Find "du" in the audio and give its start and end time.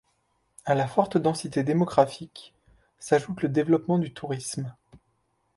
3.99-4.11